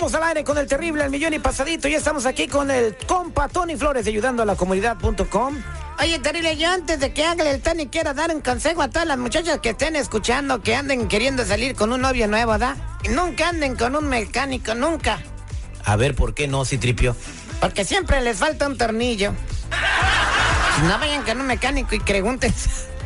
Somos 0.00 0.14
al 0.14 0.22
aire 0.22 0.44
con 0.44 0.56
el 0.56 0.66
terrible, 0.66 1.04
el 1.04 1.10
millón 1.10 1.34
y 1.34 1.40
pasadito. 1.40 1.86
Y 1.86 1.94
estamos 1.94 2.24
aquí 2.24 2.48
con 2.48 2.70
el 2.70 2.96
compa 3.06 3.48
Tony 3.48 3.76
Flores 3.76 4.06
ayudando 4.06 4.42
a 4.42 4.46
la 4.46 4.56
comunidad.com. 4.56 5.62
Oye, 6.00 6.18
terrible, 6.20 6.56
yo 6.56 6.70
antes 6.70 7.00
de 7.00 7.12
que 7.12 7.22
haga 7.22 7.50
el 7.50 7.60
Tony 7.60 7.86
quiero 7.88 8.14
dar 8.14 8.34
un 8.34 8.40
consejo 8.40 8.80
a 8.80 8.88
todas 8.88 9.06
las 9.06 9.18
muchachas 9.18 9.58
que 9.58 9.68
estén 9.68 9.96
escuchando, 9.96 10.62
que 10.62 10.74
anden 10.74 11.06
queriendo 11.06 11.44
salir 11.44 11.74
con 11.74 11.92
un 11.92 12.00
novio 12.00 12.26
nuevo, 12.28 12.56
¿da? 12.56 12.76
Y 13.04 13.08
nunca 13.08 13.50
anden 13.50 13.76
con 13.76 13.94
un 13.94 14.08
mecánico, 14.08 14.74
nunca. 14.74 15.20
A 15.84 15.96
ver, 15.96 16.14
¿por 16.14 16.32
qué 16.32 16.48
no, 16.48 16.64
Citripio? 16.64 17.14
Porque 17.60 17.84
siempre 17.84 18.22
les 18.22 18.38
falta 18.38 18.66
un 18.66 18.78
tornillo. 18.78 19.34
No 20.88 20.98
vayan 20.98 21.24
con 21.24 21.38
un 21.38 21.46
mecánico 21.46 21.94
y 21.94 22.00
pregunten. 22.00 22.54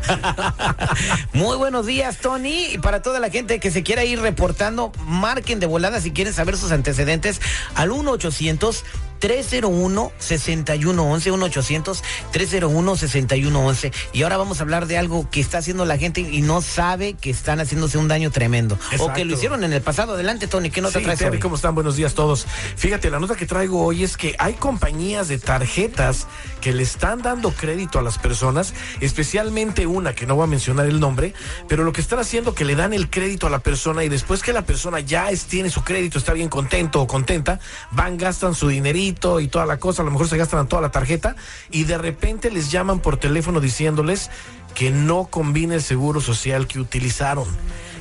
Muy 1.33 1.57
buenos 1.57 1.87
días, 1.87 2.19
Tony. 2.19 2.69
Y 2.73 2.79
para 2.79 3.03
toda 3.03 3.21
la 3.21 3.31
gente 3.31 3.61
que 3.61 3.71
se 3.71 3.83
quiera 3.83 4.05
ir 4.05 4.21
reportando, 4.21 4.93
marquen 5.07 5.61
de 5.61 5.67
volada 5.67 6.01
si 6.01 6.13
quieren 6.13 6.33
saber 6.33 6.57
sus 6.57 6.73
antecedentes 6.73 7.41
al 7.75 7.91
1 7.91 8.11
800 8.11 8.85
301-6111, 9.21 12.03
1-800-301-6111. 12.33 13.93
Y 14.13 14.23
ahora 14.23 14.37
vamos 14.37 14.61
a 14.61 14.65
hablar 14.65 14.87
de 14.87 14.99
algo 14.99 15.31
que 15.31 15.41
está 15.41 15.59
haciendo 15.59 15.85
la 15.87 15.97
gente 15.97 16.21
y 16.21 16.43
no 16.43 16.61
sabe 16.61 17.15
que 17.15 17.31
están 17.31 17.61
haciéndose 17.61 17.97
un 17.97 18.09
daño 18.09 18.31
tremendo. 18.31 18.79
O 18.99 19.15
que 19.15 19.25
lo 19.25 19.33
hicieron 19.35 19.65
en 19.65 19.73
el 19.73 19.81
pasado. 19.81 20.13
Adelante, 20.15 20.47
Tony, 20.47 20.69
¿qué 20.71 20.83
nota 20.83 20.99
sí, 20.99 21.05
traes 21.05 21.21
Terry, 21.21 21.37
hoy? 21.37 21.41
¿cómo 21.41 21.57
están? 21.57 21.75
Buenos 21.75 21.97
días 21.97 22.13
todos. 22.15 22.47
Fíjate, 22.77 23.09
la 23.11 23.19
nota 23.19 23.35
que 23.35 23.47
traigo 23.47 23.83
hoy 23.83 24.05
es 24.05 24.19
que 24.19 24.37
hay 24.39 24.53
compañías 24.55 25.29
de 25.29 25.39
tarjetas 25.39 26.27
que 26.65 26.73
le 26.73 26.83
están 26.83 27.21
dando 27.21 27.51
crédito 27.51 27.99
a 27.99 28.03
las 28.03 28.17
personas, 28.17 28.73
especialmente 29.03 29.87
una 29.87 30.15
que 30.15 30.25
no 30.25 30.35
voy 30.35 30.45
a 30.45 30.47
mencionar 30.47 30.87
el 30.87 30.99
nombre, 30.99 31.35
pero 31.69 31.85
lo 31.85 31.93
que 31.93 32.01
están 32.01 32.21
haciendo 32.21 32.55
que 32.55 32.65
le 32.65 32.75
dan 32.75 32.95
el 32.95 33.11
crédito 33.11 33.47
a 33.47 33.51
la 33.51 33.59
persona 33.59 34.03
y 34.03 34.09
después 34.09 34.43
que 34.43 34.55
la 34.55 34.65
persona 34.65 35.01
ya 35.01 35.29
tiene 35.47 35.69
su 35.69 35.85
crédito, 35.85 36.17
está 36.17 36.33
bien 36.33 36.49
contento 36.49 37.03
o 37.03 37.07
contenta, 37.07 37.61
van, 37.91 38.17
gastan 38.17 38.55
su 38.55 38.69
dinerito 38.69 39.41
y 39.41 39.49
toda 39.49 39.67
la 39.67 39.77
cosa, 39.77 40.01
a 40.01 40.07
lo 40.07 40.11
mejor 40.11 40.27
se 40.27 40.39
gastan 40.39 40.67
toda 40.67 40.81
la 40.81 40.91
tarjeta 40.91 41.37
y 41.71 41.85
de 41.85 41.99
repente 41.99 42.51
les 42.51 42.71
llaman 42.71 43.01
por 43.01 43.19
teléfono 43.19 43.61
diciéndoles 43.61 44.31
que 44.75 44.91
no 44.91 45.27
combina 45.27 45.75
el 45.75 45.83
seguro 45.83 46.23
social 46.23 46.67
que 46.67 46.81
utilizaron. 46.81 47.45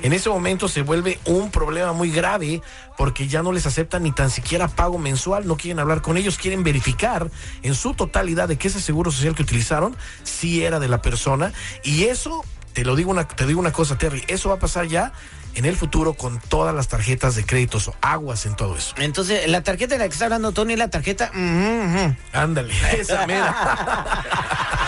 En 0.04 0.12
ese 0.12 0.30
momento 0.30 0.68
se 0.68 0.82
vuelve 0.82 1.18
un 1.26 1.50
problema 1.50 1.94
muy 1.94 2.12
grave 2.12 2.62
porque 2.98 3.28
ya 3.28 3.42
no 3.42 3.54
les 3.54 3.66
aceptan 3.66 4.04
ni 4.04 4.12
tan 4.12 4.30
siquiera 4.30 4.68
pago 4.68 4.98
mensual, 4.98 5.48
no 5.48 5.56
quieren 5.56 5.80
hablar 5.80 6.02
con 6.02 6.18
ellos, 6.18 6.38
quieren 6.38 6.64
verificar 6.64 7.32
en 7.64 7.74
su 7.74 7.94
totalidad 7.94 8.50
de 8.50 8.58
que 8.58 8.68
ese 8.68 8.82
seguro 8.82 9.12
social 9.12 9.34
que 9.34 9.44
utilizaron 9.44 9.96
sí 10.24 10.64
era 10.64 10.80
de 10.80 10.90
la 10.90 11.02
persona 11.02 11.54
y 11.84 12.04
eso 12.04 12.44
te 12.74 12.84
lo 12.84 12.96
digo 12.96 13.12
una 13.12 13.28
te 13.28 13.48
digo 13.48 13.62
una 13.62 13.72
cosa 13.72 13.98
Terry, 13.98 14.24
eso 14.28 14.50
va 14.50 14.56
a 14.56 14.60
pasar 14.60 14.88
ya 14.88 15.14
en 15.56 15.66
el 15.66 15.78
futuro 15.78 16.16
con 16.16 16.40
todas 16.40 16.76
las 16.76 16.90
tarjetas 16.90 17.36
de 17.36 17.46
créditos 17.46 17.88
o 17.88 17.96
aguas 18.02 18.46
en 18.46 18.56
todo 18.56 18.76
eso. 18.76 18.96
Entonces, 18.98 19.48
la 19.48 19.62
tarjeta 19.62 19.96
de 19.96 20.00
la 20.00 20.08
que 20.08 20.14
está 20.14 20.26
hablando 20.26 20.52
Tony 20.52 20.76
la 20.76 20.90
tarjeta. 20.90 21.32
Ándale, 22.34 22.74
esa 22.98 23.28
mera. 23.28 24.80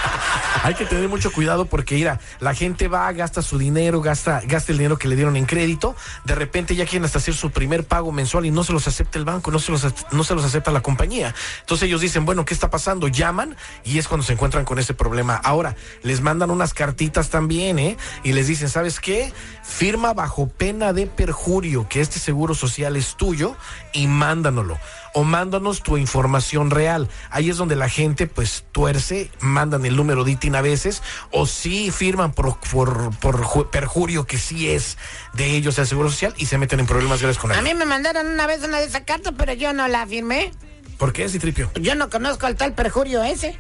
Hay 0.66 0.74
que 0.74 0.86
tener 0.88 1.08
mucho 1.08 1.32
cuidado 1.32 1.66
porque, 1.66 1.94
mira, 1.94 2.20
la 2.40 2.56
gente 2.56 2.88
va, 2.88 3.12
gasta 3.12 3.44
su 3.44 3.60
dinero, 3.60 4.02
gasta, 4.02 4.42
gasta 4.48 4.72
el 4.72 4.80
dinero 4.80 4.98
que 4.98 5.08
le 5.08 5.16
dieron 5.16 5.36
en 5.36 5.46
crédito, 5.46 5.96
de 6.24 6.34
repente 6.34 6.76
ya 6.76 6.86
quieren 6.86 7.06
hasta 7.06 7.20
hacer 7.20 7.36
su 7.36 7.52
primer 7.52 7.84
pago 7.84 8.12
mensual 8.12 8.48
y 8.48 8.50
no 8.50 8.64
se 8.64 8.74
los 8.74 8.88
acepta 8.88 9.20
el 9.20 9.26
banco, 9.26 9.52
no 9.52 9.60
se 9.60 9.72
los, 9.72 9.86
no 10.12 10.24
se 10.24 10.34
los 10.34 10.44
acepta 10.44 10.72
la 10.72 10.82
compañía. 10.82 11.36
Entonces 11.60 11.88
ellos 11.88 12.02
dicen, 12.02 12.26
bueno, 12.26 12.46
¿qué 12.46 12.56
está 12.56 12.72
pasando? 12.72 13.08
Llaman 13.08 13.56
y 13.84 14.00
es 14.00 14.08
cuando 14.08 14.26
se 14.26 14.34
encuentran 14.34 14.66
con 14.66 14.80
ese 14.80 14.96
problema. 14.96 15.36
Ahora, 15.36 15.76
les 16.02 16.22
mandan 16.22 16.50
unas 16.50 16.74
cartitas 16.74 17.30
también, 17.30 17.78
¿eh? 17.78 17.96
Y 18.24 18.34
les 18.34 18.48
dicen, 18.48 18.68
¿sabes 18.68 19.00
qué? 19.00 19.32
Firma 19.62 20.16
bajo 20.16 20.48
pena 20.48 20.94
de 20.94 21.06
perjurio 21.06 21.88
que 21.88 22.02
este 22.02 22.18
seguro 22.18 22.56
social 22.56 22.96
es 22.96 23.18
tuyo 23.18 23.56
y 23.94 24.08
mándanoslo 24.08 24.80
o 25.16 25.24
mándanos 25.24 25.82
tu 25.82 25.98
información 25.98 26.70
real. 26.70 27.10
Ahí 27.32 27.50
es 27.50 27.56
donde 27.58 27.76
la 27.78 27.88
gente 27.90 28.28
pues 28.28 28.66
tuerce, 28.72 29.32
mandan 29.40 29.86
el 29.86 29.96
número 29.96 30.24
de 30.26 30.32
ITIN 30.32 30.56
a 30.56 30.62
veces, 30.62 31.02
o 31.32 31.46
sí 31.48 31.90
firman 31.90 32.34
por, 32.34 32.60
por, 32.60 33.18
por 33.20 33.42
ju- 33.44 33.70
perjurio 33.70 34.26
que 34.28 34.38
sí 34.38 34.70
es 34.70 34.98
de 35.34 35.56
ellos 35.56 35.80
el 35.80 35.88
Seguro 35.88 36.10
Social 36.12 36.34
y 36.38 36.46
se 36.48 36.58
meten 36.58 36.82
en 36.82 36.86
problemas 36.86 37.20
graves 37.22 37.38
con 37.38 37.52
A 37.52 37.56
él. 37.60 37.64
mí 37.64 37.74
me 37.74 37.86
mandaron 37.86 38.28
una 38.28 38.46
vez 38.46 38.62
una 38.64 38.80
de 38.80 38.86
esas 38.86 39.02
cartas, 39.02 39.34
pero 39.38 39.54
yo 39.54 39.72
no 39.74 39.88
la 39.88 40.06
firmé. 40.06 40.52
¿Por 40.98 41.14
qué, 41.14 41.28
Citripio? 41.30 41.72
Yo 41.76 41.96
no 41.96 42.10
conozco 42.10 42.46
al 42.46 42.56
tal 42.58 42.74
perjurio 42.74 43.24
ese. 43.24 43.58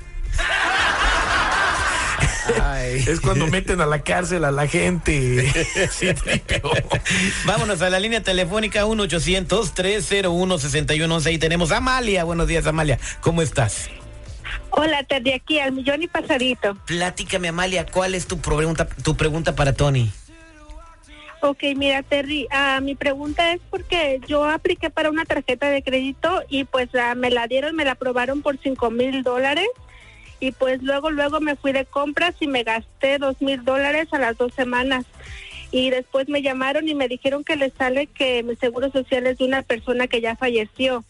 Es 3.07 3.19
cuando 3.19 3.47
meten 3.47 3.81
a 3.81 3.85
la 3.85 4.03
cárcel 4.03 4.45
a 4.45 4.51
la 4.51 4.67
gente. 4.67 5.45
Vámonos 7.45 7.81
a 7.81 7.89
la 7.89 8.00
línea 8.00 8.23
telefónica 8.23 8.85
1-800-301-6111. 8.85 11.25
Ahí 11.25 11.38
tenemos 11.38 11.72
a 11.72 11.78
Amalia. 11.78 12.23
Buenos 12.23 12.47
días, 12.47 12.66
Amalia. 12.67 13.00
¿Cómo 13.22 13.41
estás? 13.41 13.89
Hola, 14.69 15.03
Terry, 15.03 15.33
aquí 15.33 15.59
al 15.59 15.72
millón 15.72 16.03
y 16.03 16.07
pasadito. 16.07 16.75
Platícame, 16.85 17.50
Amalia, 17.50 17.85
¿cuál 17.85 18.16
es 18.16 18.28
tu 18.28 18.39
pregunta, 18.39 18.88
tu 18.88 19.16
pregunta 19.16 19.56
para 19.56 19.73
Tony? 19.73 20.12
Ok, 21.41 21.63
mira, 21.75 22.01
Terry, 22.03 22.47
ah, 22.51 22.79
mi 22.81 22.95
pregunta 22.95 23.53
es 23.53 23.62
porque 23.69 24.19
yo 24.27 24.45
apliqué 24.45 24.89
para 24.89 25.09
una 25.09 25.25
tarjeta 25.25 25.69
de 25.69 25.83
crédito 25.83 26.41
y 26.50 26.66
pues 26.66 26.89
ah, 26.95 27.16
me 27.16 27.29
la 27.29 27.47
dieron, 27.47 27.75
me 27.75 27.85
la 27.85 27.91
aprobaron 27.91 28.41
por 28.41 28.57
cinco 28.57 28.89
mil 28.89 29.23
dólares 29.23 29.67
y 30.40 30.51
pues 30.51 30.81
luego, 30.81 31.12
luego 31.12 31.40
me 31.40 31.56
fui 31.56 31.72
de 31.72 31.85
compras 31.85 32.35
y 32.40 32.47
me 32.47 32.63
gasté 32.63 33.18
dos 33.18 33.41
mil 33.41 33.63
dólares 33.63 34.07
a 34.12 34.19
las 34.19 34.38
dos 34.38 34.53
semanas. 34.53 35.06
Y 35.72 35.90
después 35.90 36.29
me 36.29 36.41
llamaron 36.41 36.88
y 36.88 36.96
me 36.96 37.07
dijeron 37.07 37.44
que 37.44 37.56
les 37.56 37.73
sale 37.73 38.07
que 38.07 38.44
mi 38.44 38.56
seguro 38.56 38.91
social 38.91 39.28
es 39.28 39.38
de 39.40 39.45
una 39.45 39.62
persona 39.62 40.07
que 40.07 40.22
ya 40.22 40.35
falleció. 40.35 41.03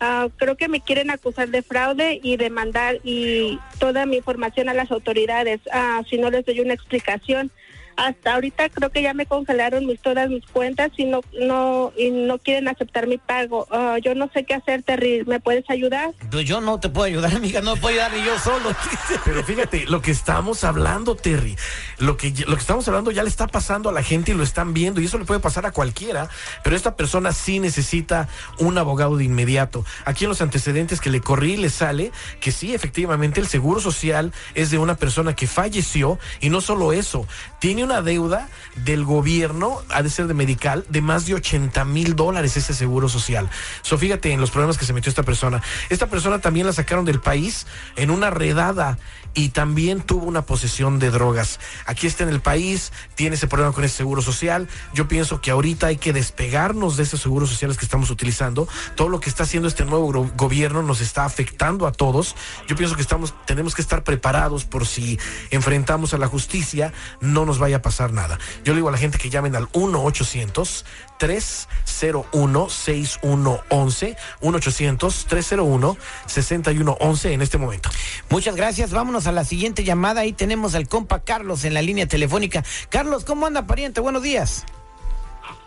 Ah, 0.00 0.28
creo 0.36 0.56
que 0.56 0.68
me 0.68 0.80
quieren 0.80 1.10
acusar 1.10 1.48
de 1.48 1.62
fraude 1.62 2.20
y 2.22 2.36
demandar 2.36 2.98
y 3.04 3.58
toda 3.78 4.04
mi 4.04 4.16
información 4.16 4.68
a 4.68 4.74
las 4.74 4.90
autoridades 4.90 5.60
ah, 5.72 6.02
si 6.08 6.18
no 6.18 6.30
les 6.30 6.44
doy 6.44 6.60
una 6.60 6.74
explicación. 6.74 7.50
Hasta 7.96 8.34
ahorita 8.34 8.68
creo 8.70 8.90
que 8.90 9.02
ya 9.02 9.14
me 9.14 9.26
congelaron 9.26 9.86
mis, 9.86 10.00
todas 10.00 10.28
mis 10.28 10.44
cuentas 10.46 10.90
y 10.96 11.04
no 11.04 11.20
no 11.40 11.92
y 11.96 12.10
no 12.10 12.38
quieren 12.38 12.68
aceptar 12.68 13.06
mi 13.06 13.18
pago. 13.18 13.66
Ah, 13.70 13.98
yo 14.02 14.14
no 14.14 14.30
sé 14.32 14.44
qué 14.44 14.54
hacer, 14.54 14.82
Terry. 14.82 15.24
¿Me 15.26 15.40
puedes 15.40 15.68
ayudar? 15.70 16.12
Pues 16.30 16.44
yo 16.44 16.60
no 16.60 16.80
te 16.80 16.88
puedo 16.88 17.06
ayudar, 17.06 17.34
amiga, 17.34 17.60
no 17.60 17.76
puedo 17.76 17.94
ayudar 17.94 18.12
ni 18.12 18.24
yo 18.24 18.38
solo. 18.38 18.74
Pero 19.24 19.44
fíjate, 19.44 19.86
lo 19.86 20.02
que 20.02 20.10
estamos 20.10 20.64
hablando, 20.64 21.14
Terry, 21.16 21.56
lo 21.98 22.16
que, 22.16 22.32
lo 22.46 22.54
que 22.54 22.60
estamos 22.60 22.86
hablando 22.88 23.10
ya 23.10 23.22
le 23.22 23.28
está 23.28 23.46
pasando 23.46 23.88
a 23.88 23.92
la 23.92 24.02
gente 24.02 24.32
y 24.32 24.34
lo 24.34 24.42
están 24.42 24.74
viendo 24.74 25.00
y 25.00 25.06
eso 25.06 25.18
le 25.18 25.24
puede 25.24 25.40
pasar 25.40 25.66
a 25.66 25.72
cualquiera, 25.72 26.28
pero 26.62 26.76
esta 26.76 26.96
persona 26.96 27.32
sí 27.32 27.58
necesita 27.58 28.28
un 28.58 28.78
abogado 28.78 29.16
de 29.16 29.24
inmediato. 29.24 29.84
Aquí 30.04 30.24
en 30.24 30.30
los 30.30 30.42
antecedentes 30.42 31.00
que 31.00 31.10
le 31.10 31.20
corrí 31.20 31.56
le 31.56 31.70
sale 31.70 32.12
que 32.40 32.52
sí, 32.52 32.74
efectivamente, 32.74 33.40
el 33.40 33.46
seguro 33.46 33.80
social 33.80 34.32
es 34.54 34.70
de 34.70 34.78
una 34.78 34.96
persona 34.96 35.34
que 35.34 35.46
falleció 35.46 36.18
y 36.40 36.50
no 36.50 36.60
solo 36.60 36.92
eso, 36.92 37.26
tiene 37.58 37.81
una 37.84 38.02
deuda 38.02 38.48
del 38.76 39.04
gobierno, 39.04 39.80
ha 39.90 40.02
de 40.02 40.10
ser 40.10 40.26
de 40.26 40.34
medical, 40.34 40.84
de 40.88 41.00
más 41.00 41.26
de 41.26 41.34
80 41.34 41.84
mil 41.84 42.16
dólares 42.16 42.56
ese 42.56 42.74
seguro 42.74 43.08
social. 43.08 43.48
So, 43.82 43.98
fíjate 43.98 44.32
en 44.32 44.40
los 44.40 44.50
problemas 44.50 44.78
que 44.78 44.84
se 44.84 44.92
metió 44.92 45.10
esta 45.10 45.22
persona. 45.22 45.62
Esta 45.88 46.06
persona 46.06 46.40
también 46.40 46.66
la 46.66 46.72
sacaron 46.72 47.04
del 47.04 47.20
país 47.20 47.66
en 47.96 48.10
una 48.10 48.30
redada 48.30 48.98
y 49.34 49.50
también 49.50 50.00
tuvo 50.02 50.26
una 50.26 50.42
posesión 50.42 50.98
de 50.98 51.10
drogas. 51.10 51.58
Aquí 51.86 52.06
está 52.06 52.22
en 52.22 52.28
el 52.28 52.40
país, 52.40 52.92
tiene 53.14 53.36
ese 53.36 53.46
problema 53.46 53.72
con 53.72 53.84
ese 53.84 53.96
seguro 53.96 54.22
social. 54.22 54.68
Yo 54.94 55.08
pienso 55.08 55.40
que 55.40 55.50
ahorita 55.50 55.86
hay 55.86 55.96
que 55.96 56.12
despegarnos 56.12 56.96
de 56.96 57.04
esos 57.04 57.20
seguros 57.20 57.48
sociales 57.48 57.78
que 57.78 57.84
estamos 57.84 58.10
utilizando. 58.10 58.68
Todo 58.94 59.08
lo 59.08 59.20
que 59.20 59.30
está 59.30 59.44
haciendo 59.44 59.68
este 59.68 59.84
nuevo 59.84 60.30
gobierno 60.36 60.82
nos 60.82 61.00
está 61.00 61.24
afectando 61.24 61.86
a 61.86 61.92
todos. 61.92 62.36
Yo 62.68 62.76
pienso 62.76 62.94
que 62.94 63.02
estamos, 63.02 63.34
tenemos 63.46 63.74
que 63.74 63.82
estar 63.82 64.04
preparados 64.04 64.64
por 64.64 64.86
si 64.86 65.18
enfrentamos 65.50 66.12
a 66.14 66.18
la 66.18 66.26
justicia, 66.26 66.92
no 67.20 67.46
nos 67.46 67.58
vaya 67.58 67.71
a 67.74 67.82
pasar 67.82 68.12
nada. 68.12 68.38
Yo 68.64 68.72
le 68.72 68.78
digo 68.78 68.88
a 68.88 68.92
la 68.92 68.98
gente 68.98 69.18
que 69.18 69.30
llamen 69.30 69.56
al 69.56 69.68
1 69.72 70.02
800 70.02 70.84
301 71.18 72.68
6111 72.68 74.16
1 74.40 74.56
800 74.56 75.26
301 75.26 75.96
6111 76.26 77.32
en 77.32 77.42
este 77.42 77.58
momento. 77.58 77.90
Muchas 78.30 78.56
gracias. 78.56 78.90
Vámonos 78.90 79.26
a 79.26 79.32
la 79.32 79.44
siguiente 79.44 79.84
llamada. 79.84 80.22
Ahí 80.22 80.32
tenemos 80.32 80.74
al 80.74 80.88
compa 80.88 81.24
Carlos 81.24 81.64
en 81.64 81.74
la 81.74 81.82
línea 81.82 82.06
telefónica. 82.06 82.64
Carlos, 82.88 83.24
¿cómo 83.24 83.46
anda, 83.46 83.66
pariente? 83.66 84.00
Buenos 84.00 84.22
días. 84.22 84.64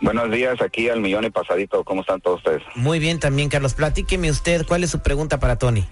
Buenos 0.00 0.30
días, 0.30 0.60
aquí 0.60 0.88
al 0.88 1.00
millón 1.00 1.24
y 1.24 1.30
pasadito. 1.30 1.82
¿Cómo 1.84 2.02
están 2.02 2.20
todos 2.20 2.38
ustedes? 2.38 2.62
Muy 2.74 2.98
bien 2.98 3.18
también, 3.18 3.48
Carlos. 3.48 3.74
Platíqueme 3.74 4.30
usted, 4.30 4.66
¿cuál 4.66 4.84
es 4.84 4.90
su 4.90 5.00
pregunta 5.00 5.40
para 5.40 5.56
Tony? 5.56 5.86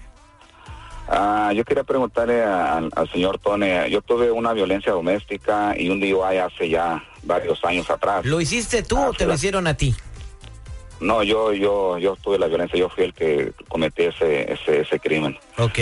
Ah, 1.07 1.51
yo 1.53 1.63
quería 1.63 1.83
preguntarle 1.83 2.43
a- 2.43 2.77
al, 2.77 2.91
al 2.95 3.11
señor 3.11 3.37
Tony. 3.39 3.67
Yo 3.89 4.01
tuve 4.01 4.31
una 4.31 4.53
violencia 4.53 4.91
doméstica 4.91 5.75
y 5.77 5.89
un 5.89 5.99
DUI 5.99 6.37
hace 6.37 6.69
ya 6.69 7.03
varios 7.23 7.63
años 7.63 7.89
atrás. 7.89 8.25
¿Lo 8.25 8.41
hiciste 8.41 8.81
tú 8.83 8.97
Ah, 8.97 9.09
o 9.09 9.13
te 9.13 9.25
lo 9.25 9.33
hicieron 9.33 9.67
a 9.67 9.75
ti? 9.75 9.93
No, 10.99 11.23
yo, 11.23 11.53
yo, 11.53 11.97
yo 11.99 12.15
tuve 12.15 12.39
la 12.39 12.47
violencia, 12.47 12.79
yo 12.79 12.89
fui 12.89 13.03
el 13.03 13.13
que 13.13 13.51
cometí 13.67 14.03
ese, 14.03 14.51
ese, 14.53 14.81
ese 14.81 14.99
crimen. 14.99 15.37
Ok. 15.57 15.79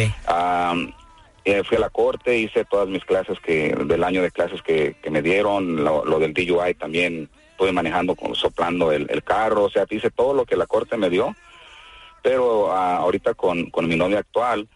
Eh, 1.45 1.61
fui 1.65 1.75
a 1.75 1.81
la 1.81 1.89
corte, 1.89 2.37
hice 2.37 2.63
todas 2.63 2.87
mis 2.87 3.03
clases 3.03 3.37
que, 3.41 3.75
del 3.85 4.03
año 4.05 4.21
de 4.21 4.31
clases 4.31 4.61
que, 4.61 4.95
me 5.11 5.21
dieron, 5.21 5.83
lo, 5.83 6.17
del 6.19 6.33
DUI 6.33 6.73
también, 6.75 7.29
estuve 7.51 7.73
manejando, 7.73 8.15
soplando 8.33 8.93
el, 8.93 9.23
carro, 9.23 9.65
o 9.65 9.69
sea, 9.69 9.85
hice 9.89 10.09
todo 10.09 10.33
lo 10.33 10.45
que 10.45 10.55
la 10.55 10.67
corte 10.67 10.95
me 10.95 11.09
dio, 11.09 11.35
pero 12.21 12.71
ah, 12.71 12.95
ahorita 12.97 13.33
con, 13.33 13.69
con 13.71 13.87
mi 13.89 13.97
novia 13.97 14.19
actual, 14.19 14.67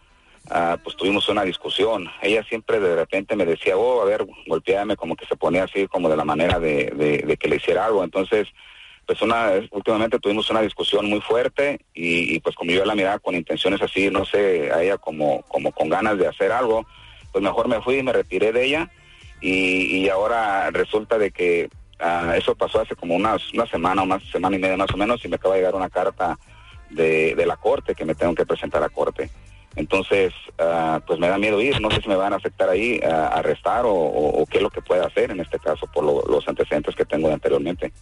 Ah, 0.50 0.78
pues 0.82 0.96
tuvimos 0.96 1.28
una 1.28 1.42
discusión. 1.42 2.08
Ella 2.22 2.42
siempre 2.44 2.80
de 2.80 2.96
repente 2.96 3.36
me 3.36 3.44
decía, 3.44 3.76
oh, 3.76 4.00
a 4.00 4.06
ver, 4.06 4.26
golpeame, 4.46 4.96
como 4.96 5.14
que 5.14 5.26
se 5.26 5.36
ponía 5.36 5.64
así, 5.64 5.86
como 5.88 6.08
de 6.08 6.16
la 6.16 6.24
manera 6.24 6.58
de, 6.58 7.36
que 7.38 7.48
le 7.48 7.56
hiciera 7.56 7.84
algo. 7.84 8.02
Entonces, 8.02 8.48
pues 9.06 9.20
una, 9.20 9.50
últimamente 9.70 10.18
tuvimos 10.18 10.48
una 10.48 10.62
discusión 10.62 11.06
muy 11.06 11.20
fuerte 11.20 11.80
y, 11.92 12.40
pues 12.40 12.56
como 12.56 12.70
yo 12.70 12.84
la 12.84 12.94
miraba 12.94 13.18
con 13.18 13.34
intenciones 13.34 13.82
así, 13.82 14.10
no 14.10 14.24
sé, 14.24 14.70
a 14.72 14.82
ella 14.82 14.96
como, 14.96 15.42
como 15.42 15.70
con 15.72 15.90
ganas 15.90 16.18
de 16.18 16.26
hacer 16.26 16.50
algo, 16.52 16.86
pues 17.30 17.44
mejor 17.44 17.68
me 17.68 17.82
fui 17.82 17.98
y 17.98 18.02
me 18.02 18.12
retiré 18.12 18.52
de 18.52 18.64
ella 18.64 18.90
y, 19.42 20.08
ahora 20.08 20.70
resulta 20.70 21.18
de 21.18 21.30
que 21.30 21.68
ah, 22.00 22.34
eso 22.36 22.54
pasó 22.54 22.80
hace 22.80 22.96
como 22.96 23.14
una, 23.14 23.36
una 23.52 23.66
semana 23.66 24.02
o 24.02 24.06
más, 24.06 24.22
semana 24.32 24.56
y 24.56 24.60
media 24.60 24.78
más 24.78 24.92
o 24.92 24.96
menos 24.96 25.22
y 25.24 25.28
me 25.28 25.36
acaba 25.36 25.54
de 25.54 25.60
llegar 25.60 25.74
una 25.74 25.90
carta 25.90 26.38
de, 26.88 27.34
de 27.34 27.46
la 27.46 27.56
corte 27.56 27.94
que 27.94 28.06
me 28.06 28.14
tengo 28.14 28.34
que 28.34 28.46
presentar 28.46 28.82
a 28.82 28.86
la 28.86 28.90
corte. 28.90 29.30
Entonces, 29.76 30.32
ah, 30.58 31.00
pues 31.06 31.20
me 31.20 31.28
da 31.28 31.38
miedo 31.38 31.60
ir, 31.60 31.80
no 31.80 31.90
sé 31.90 32.00
si 32.00 32.08
me 32.08 32.16
van 32.16 32.32
a 32.32 32.36
aceptar 32.36 32.68
ahí, 32.68 33.00
a 33.00 33.28
arrestar 33.28 33.84
o, 33.86 34.44
qué 34.50 34.58
es 34.58 34.62
lo 34.62 34.70
que 34.70 34.82
pueda 34.82 35.06
hacer 35.06 35.30
en 35.30 35.40
este 35.40 35.58
caso 35.58 35.86
por 35.92 36.04
los 36.04 36.48
antecedentes 36.48 36.94
que 36.94 37.04
tengo 37.04 37.32
anteriormente. 37.32 37.92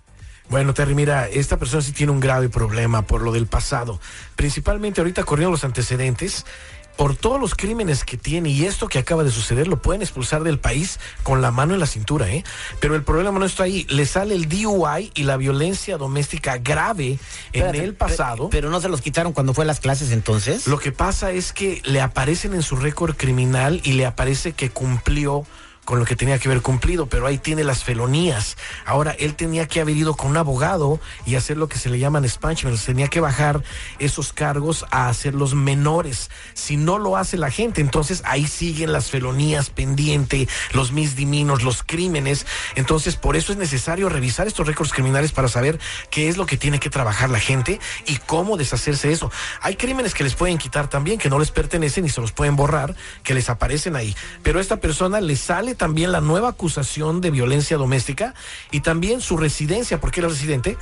Bueno, 0.49 0.75
Terry, 0.75 0.95
mira, 0.95 1.29
esta 1.29 1.57
persona 1.57 1.83
sí 1.83 1.93
tiene 1.93 2.13
un 2.13 2.21
grave 2.21 2.49
problema 2.49 3.03
por 3.03 3.23
lo 3.23 3.33
del 3.33 3.47
pasado. 3.47 3.99
Principalmente 4.37 5.01
ahorita 5.01 5.25
corriendo 5.25 5.51
los 5.51 5.65
antecedentes 5.65 6.47
por 6.97 7.17
todos 7.17 7.41
los 7.41 7.55
crímenes 7.55 8.05
que 8.05 8.17
tiene 8.17 8.51
y 8.51 8.65
esto 8.65 8.89
que 8.89 8.99
acaba 8.99 9.25
de 9.25 9.31
suceder 9.31 9.69
lo 9.69 9.81
pueden 9.81 10.03
expulsar 10.03 10.43
del 10.43 10.59
país 10.59 10.99
con 11.23 11.43
la 11.43 11.51
mano 11.51 11.75
en 11.75 11.81
la 11.81 11.87
cintura, 11.87 12.29
¿eh? 12.31 12.45
Pero 12.81 12.95
el 12.95 13.03
problema 13.03 13.39
no 13.39 13.45
está 13.45 13.65
ahí. 13.65 13.87
Le 13.89 14.07
sale 14.07 14.35
el 14.35 14.49
DUI 14.49 15.13
y 15.15 15.25
la 15.25 15.37
violencia 15.37 15.97
doméstica 15.99 16.59
grave 16.59 17.19
en 17.53 17.75
el 17.75 17.95
pasado. 17.95 18.49
Pero, 18.51 18.71
no 18.71 18.81
se 18.81 18.89
los 18.89 19.01
quitaron 19.01 19.33
cuando 19.33 19.55
fue 19.55 19.65
a 19.65 19.67
las 19.67 19.81
clases 19.81 20.11
entonces. 20.11 20.67
Lo 20.67 20.79
que 20.79 20.93
pasa 20.93 21.31
es 21.31 21.53
que 21.53 21.81
le 21.85 22.01
aparecen 22.01 22.55
en 22.55 22.63
su 22.63 22.77
récord 22.77 23.17
criminal 23.17 23.81
y 23.85 23.93
le 23.93 24.07
aparece 24.07 24.53
que 24.53 24.71
cumplió 24.71 25.47
con 25.87 26.01
lo 26.01 26.05
que 26.05 26.17
tenía 26.17 26.39
que 26.39 26.49
haber 26.49 26.63
cumplido, 26.63 27.07
pero 27.07 27.27
ahí 27.27 27.39
tiene 27.39 27.63
las 27.63 27.85
felonías. 27.85 28.59
Ahora, 28.85 29.13
él 29.13 29.37
tenía 29.37 29.67
que 29.69 29.81
haber 29.81 29.97
ido 29.97 30.15
con 30.15 30.31
un 30.31 30.37
abogado 30.37 31.01
y 31.25 31.37
hacer 31.37 31.57
lo 31.57 31.69
que 31.69 31.79
se 31.79 31.89
le 31.89 32.01
llaman 32.01 32.25
expungement, 32.25 32.79
tenía 32.85 33.07
que 33.07 33.21
bajar 33.21 33.63
esos 34.01 34.33
cargos 34.33 34.85
a 34.91 35.09
hacerlos 35.09 35.55
menores. 35.55 36.29
Si 36.55 36.77
no 36.77 36.99
lo 36.99 37.17
hace 37.17 37.39
la 37.39 37.53
gente, 37.53 37.81
entonces 37.81 38.23
ahí 38.25 38.49
siguen 38.49 38.93
las 38.93 39.11
felonías 39.11 39.71
pendiente, 39.71 40.49
los 40.73 40.91
misdiminos, 40.91 41.63
los 41.63 41.85
crímenes. 41.85 42.47
Entonces, 42.75 43.15
por 43.15 43.37
eso 43.37 43.53
es 43.53 43.59
necesario 43.59 44.09
revisar 44.09 44.49
estos 44.49 44.67
récords 44.67 44.93
criminales 44.93 45.31
para 45.31 45.47
saber 45.47 45.79
qué 46.11 46.29
es 46.29 46.37
lo 46.37 46.47
que 46.47 46.57
tiene 46.57 46.81
que 46.81 46.91
trabajar 46.91 47.31
la 47.31 47.39
gente 47.39 47.79
y 48.07 48.17
cómo 48.17 48.57
deshacerse 48.57 49.07
de 49.07 49.15
eso. 49.15 49.31
Hay 49.63 49.77
crímenes 49.77 50.15
que 50.15 50.25
les 50.25 50.35
pueden 50.35 50.59
quitar 50.59 50.91
también, 50.91 51.21
que 51.21 51.31
no 51.31 51.39
les 51.39 51.53
pertenecen 51.53 52.05
y 52.05 52.09
se 52.09 52.21
los 52.21 52.33
pueden 52.33 52.57
borrar, 52.57 52.97
que 53.23 53.35
les 53.35 53.49
aparecen 53.49 53.95
ahí. 53.95 54.17
Pero 54.43 54.59
esta 54.59 54.79
persona 54.79 55.21
le 55.21 55.37
sale 55.37 55.76
también 55.77 56.13
la 56.13 56.21
nueva 56.21 56.51
acusación 56.51 57.21
de 57.21 57.31
violencia 57.31 57.77
doméstica 57.77 58.35
y 58.71 58.81
también 58.81 59.21
su 59.21 59.37
residencia, 59.37 60.01
porque 60.01 60.21
era 60.21 60.29
residente, 60.29 60.77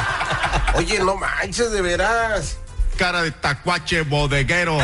Oye, 0.75 0.99
no 0.99 1.15
manches, 1.15 1.71
de 1.71 1.81
veras. 1.81 2.59
Cara 2.95 3.23
de 3.23 3.31
tacuache 3.31 4.03
bodeguero. 4.03 4.77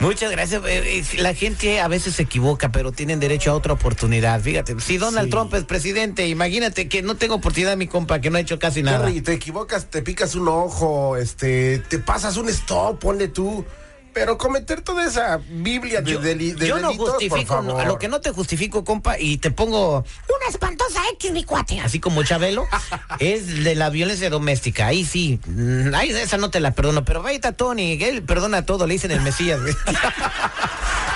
Muchas 0.00 0.30
gracias. 0.30 0.62
Eh, 0.64 1.00
eh, 1.00 1.04
la 1.18 1.34
gente 1.34 1.78
a 1.78 1.86
veces 1.86 2.14
se 2.14 2.22
equivoca, 2.22 2.72
pero 2.72 2.90
tienen 2.90 3.20
derecho 3.20 3.50
a 3.50 3.54
otra 3.54 3.74
oportunidad. 3.74 4.40
Fíjate, 4.40 4.80
si 4.80 4.96
Donald 4.96 5.30
Trump 5.30 5.52
es 5.54 5.64
presidente, 5.64 6.26
imagínate 6.26 6.88
que 6.88 7.02
no 7.02 7.16
tengo 7.16 7.34
oportunidad, 7.34 7.76
mi 7.76 7.86
compa, 7.86 8.20
que 8.20 8.30
no 8.30 8.38
ha 8.38 8.40
hecho 8.40 8.58
casi 8.58 8.82
nada. 8.82 9.10
Y 9.10 9.20
te 9.20 9.34
equivocas, 9.34 9.86
te 9.86 10.00
picas 10.00 10.34
un 10.34 10.48
ojo, 10.48 11.16
este, 11.18 11.78
te 11.80 11.98
pasas 11.98 12.38
un 12.38 12.48
stop, 12.48 12.98
ponle 12.98 13.28
tú. 13.28 13.64
Pero 14.12 14.38
cometer 14.38 14.80
toda 14.82 15.04
esa 15.06 15.40
Biblia 15.48 16.00
de, 16.00 16.54
yo, 16.56 16.66
yo 16.66 16.78
no 16.78 16.94
justifico, 16.94 17.60
lo 17.62 17.98
que 17.98 18.08
no 18.08 18.20
te 18.20 18.30
justifico, 18.30 18.84
compa, 18.84 19.18
y 19.18 19.38
te 19.38 19.50
pongo 19.50 19.98
una 19.98 20.48
espantosa 20.48 21.00
X, 21.14 21.32
mi 21.32 21.44
cuate, 21.44 21.80
así 21.80 22.00
como 22.00 22.22
Chabelo, 22.22 22.66
es 23.18 23.64
de 23.64 23.74
la 23.74 23.90
violencia 23.90 24.30
doméstica. 24.30 24.86
Ahí 24.86 25.04
sí, 25.04 25.40
mm, 25.46 25.94
ahí 25.94 26.10
esa 26.10 26.36
no 26.36 26.50
te 26.50 26.60
la 26.60 26.72
perdono, 26.72 27.04
pero 27.04 27.22
vaya 27.22 27.40
Tony, 27.52 28.02
él 28.02 28.22
perdona 28.22 28.66
todo, 28.66 28.86
le 28.86 28.94
dicen 28.94 29.10
el 29.10 29.20
Mesías. 29.20 29.60